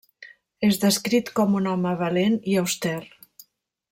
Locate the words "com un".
1.39-1.69